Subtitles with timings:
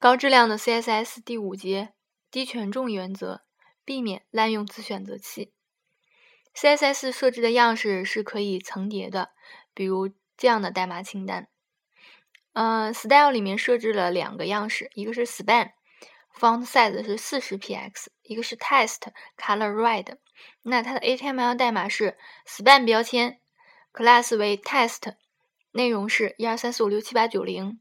[0.00, 1.92] 高质量的 CSS 第五节
[2.30, 3.42] 低权重原则，
[3.84, 5.52] 避免滥用子选择器。
[6.54, 9.32] CSS 设置的样式是可以层叠的，
[9.74, 10.08] 比如
[10.38, 11.48] 这样的代码清单。
[12.54, 19.00] 嗯，Style 里面设置了两个样式，一个是 Span，Font Size 是四十 px，一个是 test
[19.36, 20.16] color Red。
[20.62, 23.38] 那它的 HTML 代码是 Span 标签
[23.92, 25.16] ，Class 为 test，
[25.72, 27.78] 内容是一二三四五六七八九零。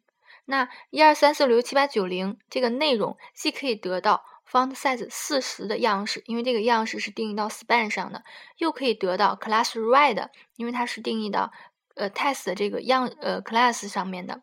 [0.52, 8.24] 那一二三四五六七八九零这个内容既可以得到 font size 四十的样式，因为这个样式是定义到 span 上的，
[8.58, 11.52] 又可以得到 class red，因为它是定义到
[11.94, 14.42] 呃 text 这个样呃 class 上面的，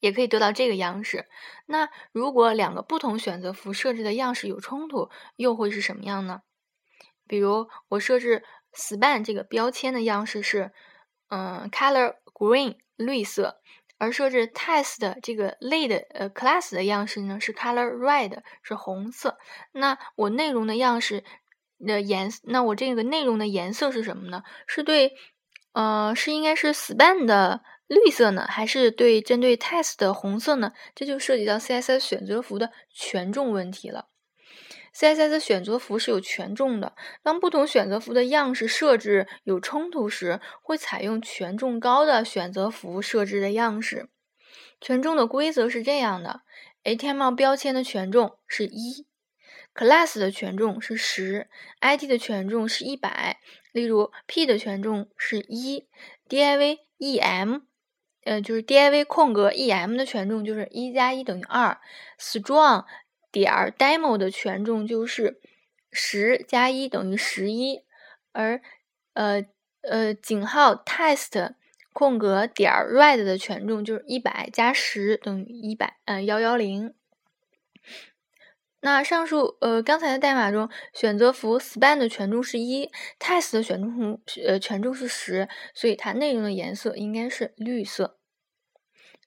[0.00, 1.28] 也可以得到这个样式。
[1.66, 6.40] 那如果两个不同选择符设置的样式有冲突，又会是什么样呢？
[7.28, 8.42] 比如我设置
[8.74, 10.72] span 这个标签的样式是
[11.28, 13.60] 嗯 color green 绿色。
[13.98, 19.36] 而设置 test 这个类的呃 class 的样式呢是 color red 是红色。
[19.72, 21.24] 那我内容的样式
[21.78, 24.42] 的颜，那我这个内容的颜色是什么呢？
[24.66, 25.12] 是对，
[25.72, 30.72] 呃，是应该是 span 的绿色呢，还是对针对 test 的红色呢？
[30.94, 34.06] 这就涉及到 CSS 选择符的权重问题了。
[34.98, 44.08] CSS 选择符是有权重的，当不同选择符的样式设置有冲突时，会采用权重高的选择符设置的样式。
[44.80, 46.40] 权重的规则是这样的
[46.82, 49.06] ：HTML 标签的权重是一
[49.72, 53.38] ，class 的权重是十，ID 的权重是一百。
[53.70, 55.86] 例如，p 的权重是一
[56.28, 57.62] ，div em，
[58.24, 61.78] 呃，就是 div 空格 em 的权重就是一加一等于二
[62.18, 62.84] ，strong。
[63.30, 65.40] 点儿 demo 的权重就是
[65.90, 67.82] 十加一等于十一，
[68.32, 68.60] 而
[69.14, 69.44] 呃
[69.82, 71.54] 呃井号 test
[71.92, 76.94] 空格点儿 red 的权重就是一百加十等于一百，呃幺幺零。
[78.80, 88.17] 那上述呃刚才的代码中，选择符 span 的权重是一，test 的权重呃权重是十，所以它内容的颜色应该是绿色。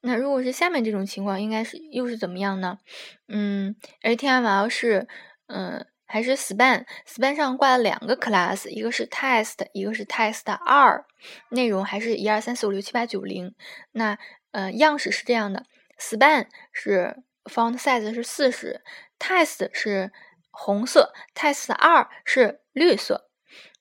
[0.02, 2.80] 那如果是下面这种情况，应该是又是怎么样呢？
[3.28, 5.08] 嗯，HTML 是
[5.48, 11.06] 嗯还是 span？span 上挂了两个 class，一个是 test，一个是 test 二，
[11.50, 13.56] 内容还是一二三四五六七八九零。
[13.92, 14.18] 那
[14.52, 15.66] 呃样式是这样的
[16.00, 18.82] ：span 是 font size 是四十
[19.20, 20.12] ，test 是
[20.50, 23.31] 红色，test 二是绿色。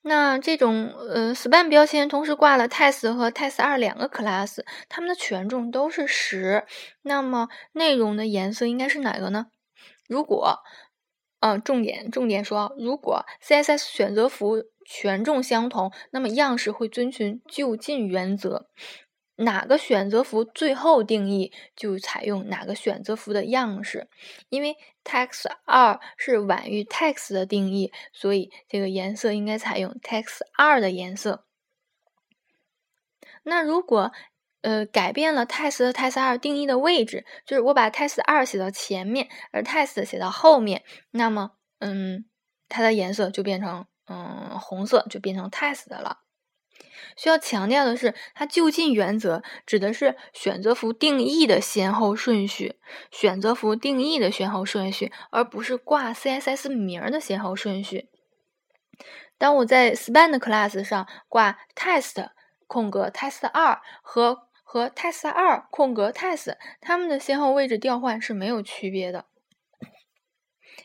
[0.05, 6.65] 那这种呃，span 标签同时挂了 test 和 test 二两个 class，它们的权重都是十。
[7.03, 9.47] 那么内容的颜色应该是哪个呢？
[10.09, 10.61] 如果，
[11.41, 18.69] 嗯，重点重点说，如果 CSS 选择符权重相同，那么样式会遵循就近原则。
[19.41, 24.09] 哪个选择符最后定义就采用哪个选择符的样式，
[24.51, 31.47] 因为 text 二是晚于 text 的定义，所以这个颜色应该采用 text 二的颜色。
[33.43, 34.13] 那如果
[34.61, 42.27] 呃改变了 text 和 text 二定义的位置，就是我把 text 二写到前面，而 text 写到后面，那么嗯
[42.69, 46.19] 它的颜色就变成嗯红色，就变成 text 的了。
[47.17, 52.77] 需要强调的是，它就近原则指的是选择符定义的先后顺序，
[53.11, 58.09] 选择符定义的先后顺序，而不是挂 CSS 名的先后顺序。
[59.39, 62.29] 当我在 span 的 class 上挂 test
[62.67, 69.25] 空格 test 二和和 test 二空格 test，它们的先后位置调换是没有区别的。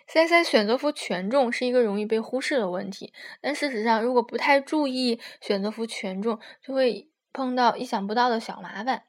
[0.07, 9.03] CSS 选择符权重是一个容易被忽视的问题，但事实上，如果不太注意选择符权重，就会碰到意想不到的小麻烦。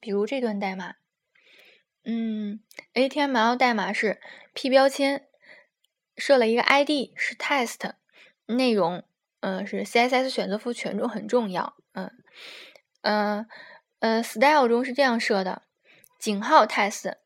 [0.00, 0.96] 比如这段代码，
[2.04, 2.60] 嗯
[2.94, 4.20] ，HTML 代码是
[4.52, 5.28] p 标签
[6.16, 7.92] 设了一个 ID 是 test，
[8.46, 9.04] 内容，
[9.40, 12.10] 嗯，是 CSS 选择符权重很重要，嗯，
[13.02, 13.46] 嗯，
[14.00, 15.62] 呃，style 中是这样设的，
[16.18, 17.21] 井号 test。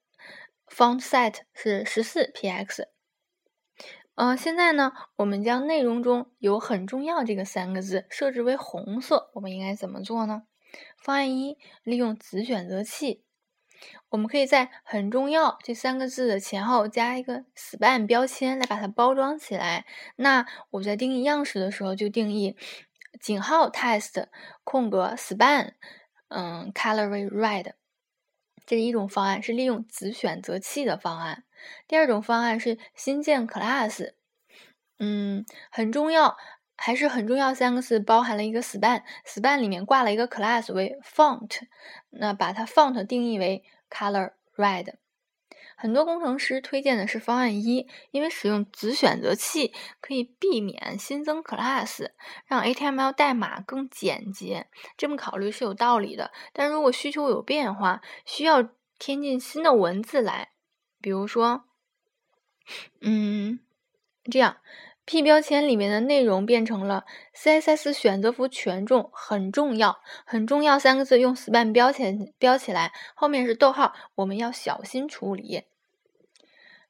[0.68, 2.86] Font size 是十四 px。
[4.14, 10.44] 嗯，现在呢，我们将内容中有“很重要”这个三个字设置为红色，我们应该怎么做呢？
[10.96, 13.24] 方案一，利用子选择器，
[14.08, 19.84] 我们可以在“很重要”这三个字的前后加一个 span 标签来把它包装起来。
[20.16, 22.56] 那我在定义样式的时候就定义
[23.20, 24.28] 井号 test
[24.64, 25.74] 空格 span，
[26.28, 27.74] 嗯，color red。
[28.66, 31.44] 这是一种方案，是利用子选择器的方案。
[31.86, 34.12] 第二种方案是新建 class，
[34.98, 36.36] 嗯，很重要，
[36.76, 41.60] 还是很重要三个字包含了一个 span，span 里面挂了一个 class 为 font，
[42.10, 44.94] 那把它 font 定义为 color red。
[45.76, 52.08] 很多工程师推荐的是方案一，因为使用子选择器可以避免新增 class，
[52.46, 54.68] 让 HTML 代码更简洁。
[54.96, 56.32] 这么考虑是有道理的。
[56.52, 58.68] 但如果需求有变化，需要
[58.98, 60.52] 添进新的文字来，
[61.00, 61.64] 比如说，
[63.02, 63.60] 嗯，
[64.30, 64.56] 这样。
[65.06, 75.62] P 标签里面的内容变成了 CSS 选择符权重很重要，很重要三个字用 span 标签标起来，后面是逗号，我们要小心处理。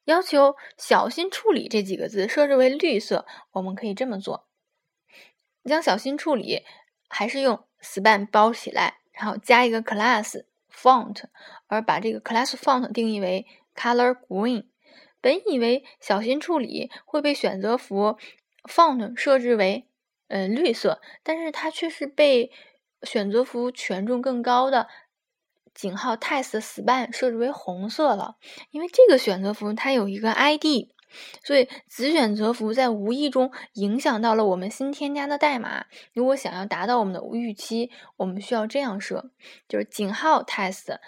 [0.06, 4.46] 要求小心处理这几个字设置为绿色，我们可以这么做：
[5.64, 6.64] 将小心处理
[7.08, 10.42] 还是用 span 包起来，然后加一个 class
[10.72, 11.24] font，
[11.66, 14.64] 而把这个 class font 定义为 color green。
[15.20, 18.16] 本以为小心处理会被选择符
[18.64, 19.88] font 设置为
[20.28, 22.52] 呃绿色，但是它却是被
[23.02, 24.88] 选择符权重更高的
[25.74, 28.36] 井号 test span 设置为红色了。
[28.70, 30.90] 因为这个选择符它有一个 ID，
[31.42, 35.86] 所以子选择符在无意中影响到了我们新添加的代码。
[36.12, 39.30] 如果想要达到我们的预期，我们需要这样设，
[39.68, 40.98] 就是井号 test，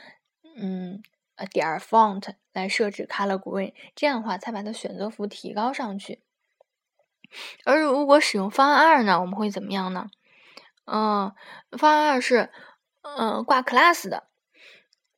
[0.57, 1.03] 嗯。
[1.39, 6.21] 呃，点 font 来设置 color green，这样的话才把它选择符提高上去。
[7.65, 10.11] 而如果使用方案二呢，我们会怎么样呢？
[10.87, 11.33] 嗯，
[11.79, 12.51] 方案二是
[13.03, 14.25] 嗯挂 class 的，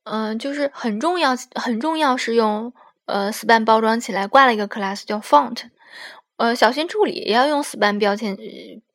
[0.03, 2.73] 嗯，就是很重要很重要是用
[3.05, 5.69] 呃 span 包装起来挂了一个 class 叫 font，
[6.37, 8.37] 呃，小心处理也要用 span 标签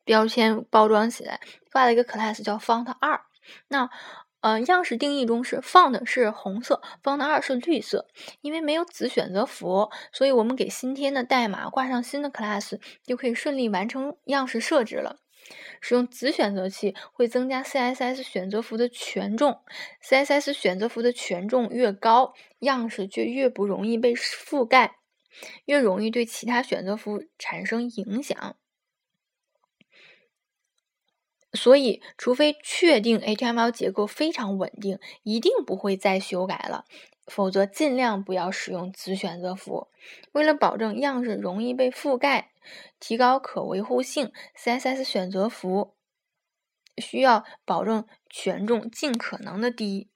[0.03, 1.39] 标签包装起来
[1.71, 3.21] 挂了一个 class 叫 font 二，
[3.67, 3.89] 那。
[4.41, 8.07] 嗯，样式定义中是 font 是红色，font 二是绿色。
[8.41, 15.17] 因为没有子选择符，所以我们给新添的代码挂上新的 class，就可以顺利完成样式设置了。
[15.79, 19.61] 使用子选择器会增加 CSS 选择符的权重
[20.03, 24.97] ，CSS 选择符的权重越高，样式就越不容易被覆盖，
[25.65, 28.55] 越容易对其他选择符产生影响。
[31.57, 36.85] 所以，除非确定 HTML 结构非常稳定，一定不会再修改了，
[37.25, 39.89] 否则尽量不要使用子选择符。
[40.31, 42.51] 为了保证样式容易被覆盖，
[42.99, 45.95] 提高可维护性，CSS 选择符
[46.97, 50.07] 需要保证权重尽可能的低。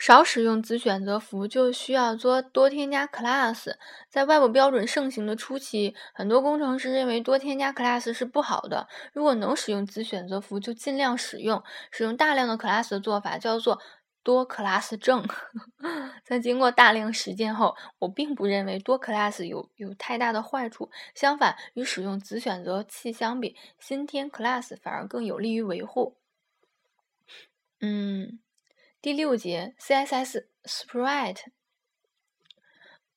[0.00, 3.74] 少使用子选择符，就需要多多添加 class。
[4.08, 8.88] 在外部标准盛行的初期，很多工程师认为多添加 class 是不好的。
[9.12, 11.62] 如果能使用子选择符，就尽量使用。
[11.90, 13.78] 使用大量的 class 的做法叫做
[14.22, 15.22] 多 class 症。
[16.24, 20.90] 在经过大量实践后，我并不认为多 class 有有太大的坏处。
[21.14, 26.16] 相反，与使用子选择器相比，新添 class 反而更有利于维护。
[27.82, 28.40] 嗯。
[29.02, 31.44] 第六节 CSS Sprite，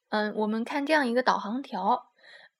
[0.07, 2.13] 嗯，我们看这样一个导航条，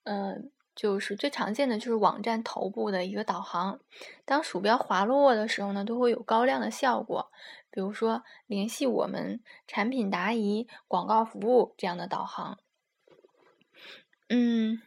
[0.03, 3.79] 嗯，就是最常见的就是网站头部的一个导航。
[4.25, 7.31] 当鼠标滑落的时候呢，都会有高亮的效果。
[7.71, 12.59] 比如说联系我们、产品答疑、广告服务这样的导航。
[14.27, 14.81] 嗯，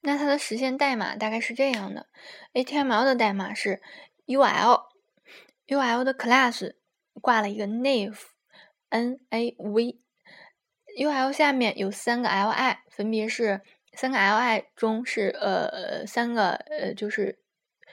[0.00, 2.06] 那它的实现代码大概是这样的
[2.54, 3.82] ：HTML 的代码是
[4.24, 6.72] UL，UL 的 class。
[7.20, 13.60] 挂了一个 nav，n a v，ul 下面有三个 li，分别是
[13.92, 17.38] 三个 li 中是呃三个呃就是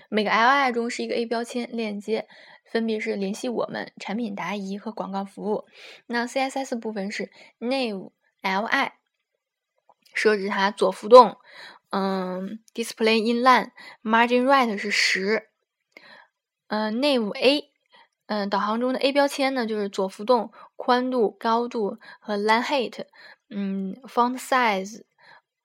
[0.10, 2.28] 每个 li 中是一个 a 标签链接，
[2.66, 5.66] 分别是联系我们、产品答疑和广告服务。
[6.08, 8.12] 那 css 部分是 nav
[8.42, 8.92] li，
[10.14, 11.38] 设置它左浮动，
[11.92, 15.50] 嗯，display inline，margin right 是十，
[16.68, 17.69] 嗯，Nave a。
[18.30, 23.06] 嗯，导航中的 A 标签呢，就是左浮动、宽度、高度和 line height。
[23.50, 25.02] 嗯，font size，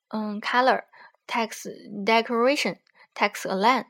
[0.09, 0.85] 嗯，color、
[1.27, 1.71] text
[2.07, 2.79] decoration、
[3.15, 3.85] text align、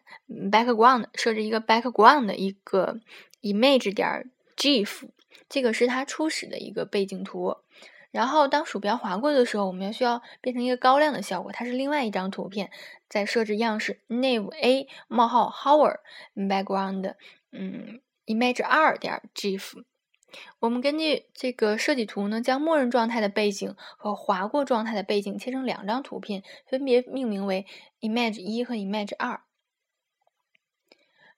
[0.51, 2.99] background，设置一个 background 的一个
[3.43, 5.09] image 点 gif，
[5.49, 7.57] 这个是它初始的一个背景图。
[8.11, 12.73] 然后当鼠标划过的时候，我们要需要变成一个高亮的效果，它是另外一张图片。
[13.09, 16.01] 再设置样式 nav a 冒号 hover
[16.35, 17.15] background，
[17.53, 18.01] 嗯。
[18.27, 19.85] Image 二点 gif，
[20.61, 27.67] 我们根据这个设计图呢，将默认状态的背景和划过状态的背景切成两张图片，分别命名为
[28.01, 29.43] image 一和 image 二。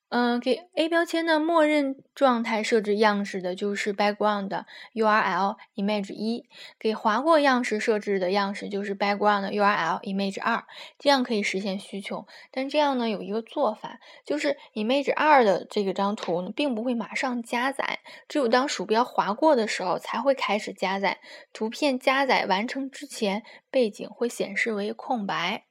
[0.08, 6.48] 嗯，给 A 标签的默认状态设置样式的就是 background URL image 一，
[6.78, 10.64] 给划过样式设置的样式就是 background URL image 二，
[10.96, 12.24] 这样可以实现需求。
[12.52, 17.98] 但这样呢，有一个做法，就是 image 二的这个张图呢，并不会马上加载，
[18.28, 21.18] 只有当鼠标划过的时候才会开始加载。
[21.52, 25.65] 图片加载完成之前，背景会显示为空白。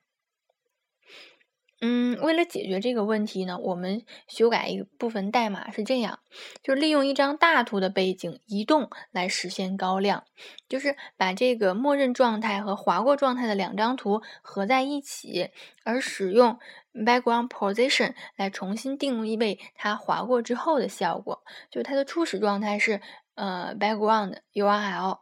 [1.81, 6.19] 嗯，为了解决这个问题呢，我们修改一部分代码是这样，
[6.63, 10.23] 就利用一张大图的背景移动来实现高亮，
[10.69, 15.49] 就是把这个默认状态和划过状态的两张图合在一起，
[15.83, 16.57] 而使用
[16.93, 23.01] background position 来重新定位它划过之后的效果，就它的初始状态是
[23.35, 25.19] 呃 background URL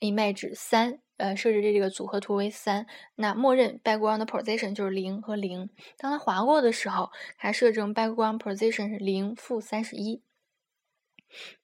[0.00, 1.00] image 三。
[1.16, 5.70] 呃，设置的这个组合图为三，那默认 background position 就是零和零。
[5.96, 10.22] 当它划过的时候，它设成 background position 是零负三十一。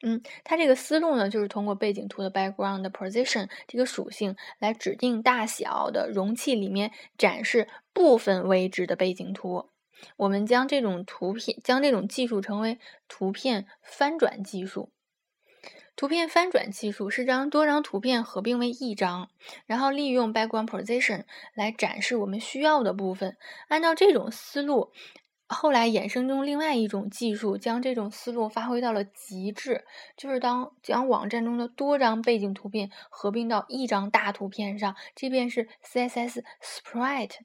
[0.02, 9.71] 嗯，它这个思路呢，就是通过背景图的 background position 这个属性来指定大小的容器里面展示部分位置的背景图。
[10.16, 14.90] 我们将这种图片，将这种技术称为图片翻转技术。
[16.02, 19.30] 图片翻转技术是将多张图片合并为一张，
[19.66, 21.23] 然后利用 background position
[21.54, 23.37] 来展示我们需要的部分。
[23.68, 24.90] 按照这种思路，
[25.47, 29.85] 后来衍生出另外一种技术，将这种思路发挥到了极致，
[30.16, 37.37] 就是当将网站中的多张背景图片合并到一张大图片上，这便是 CSS Sprite。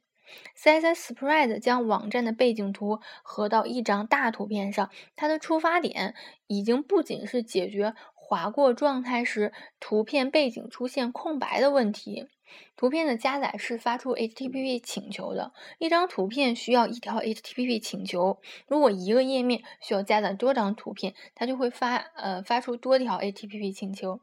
[0.58, 6.16] CSS Sprite 将网站的背景图合到一张大图片上，它的出发点
[6.48, 7.94] 已经不仅是解决
[8.30, 12.28] 划过状态时图片背景出现空白的问题。
[12.76, 18.40] 图片的加载是发出 HTTP 请求的，一张图片需要一条 HTTP 请求。
[18.68, 24.20] 如果一个页面需要加载多张图片，它就会发呃发出多条 HTTP 请求。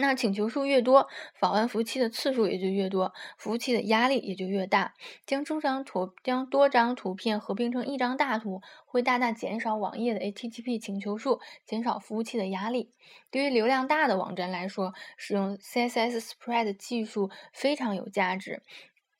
[0.00, 4.94] 那请求数越多，访问服务器的次数也就越多，服务器的压力也就越大。
[5.26, 12.92] 将多张图将多张图片合并成一张大图，会大大减少网页的 HTTP 请求数，减少服务器的压力。
[13.32, 18.62] 对于流量大的网站来说，使用 CSS Spread 技术非常有价值。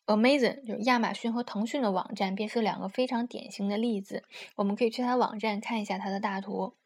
[0.06, 4.22] Amazon 就是亚马逊和腾讯的网站，便是两个非常典型的例子。
[4.54, 6.77] 我们可以去它的网站看一下它的大图。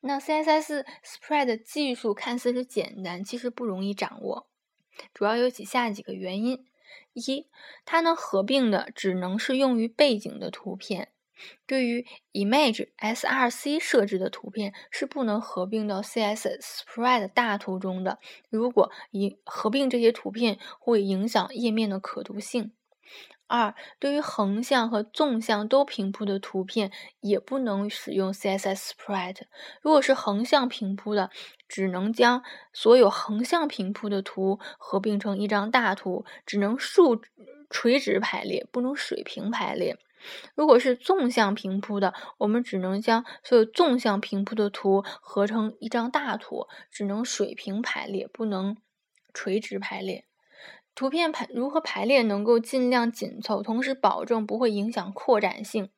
[0.00, 4.46] 那 CSS Spread 技术看似是简单，其实不容易掌握，
[5.14, 6.66] 主要有以下几个原因：
[7.12, 7.46] 一，
[7.84, 11.08] 它能合并的只能是用于背景的图片，
[11.66, 18.18] 对于 Image src 设置的图片是不能合并到 CSS Spread 大图中的。
[18.50, 22.72] 如果一合并这些图片，会影响页面的可读性。
[23.52, 26.90] 二，对于横向和纵向都平铺的图片，
[27.20, 29.42] 也不能使用 CSS Sprite。
[29.82, 31.28] 如果是横向平铺的，
[31.68, 32.42] 只能将
[32.72, 37.20] 所有横向平铺的图合并成一张大图，只能竖
[37.68, 39.98] 垂直排列，不能水平排列。
[40.54, 48.78] 如果是纵向平铺的，我们只能将所有纵向平铺的图合成一张大图，只能水平排列，不能
[49.34, 50.24] 垂直排列。
[50.94, 55.90] 图片排如何排列能够尽量紧凑，同时保证不会影响扩展性，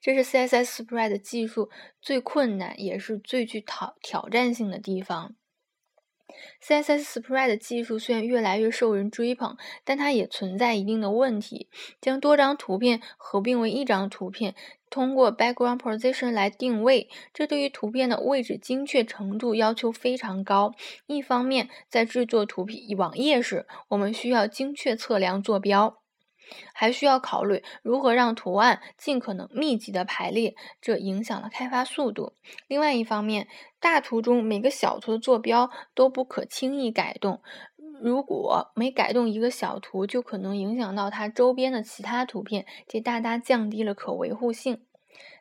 [0.00, 5.34] 这是 CSS Spread 技术最困难也是最具挑挑战性的地方。
[6.62, 11.68] CSS Spread 技术虽然越来越受人追捧，但它也存在一定的问题。
[12.00, 14.54] 将多张图片合并为一张图片，
[14.88, 20.74] 通过 Background Position 来定位，这对于图片的位置精确程度要求非常高。
[21.06, 26.03] 一方面，在制作图片网页时，我们需要精确测量坐标。
[26.72, 32.32] 还需要考虑如何让图案尽可能密集的排列，这影响了开发速度。
[32.66, 33.48] 另外一方面，
[33.80, 37.40] 大图中每个小图的坐标都不可轻易改动，
[38.00, 44.80] 如果每改动一个小图，就可能影响到它周边的其他图片，这大大降低了可维护性。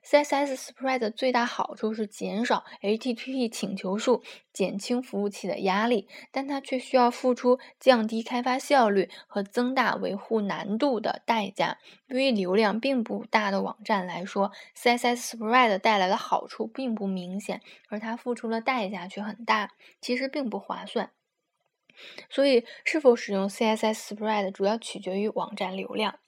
[0.06, 11.78] CSS Spread 的最大好处是减少 HTTP 请求数，减轻服务器的压力，但它却需要付出降低开发效率和增大维护难度的代价。
[12.08, 21.12] 对于流量并不大的网站来说，CSS Spread 带来的好处并不明显，而它付出的代价却很大，其实并不划算。
[22.30, 26.20] 所以，是否使用 CSS Spread 主要取决于网站流量。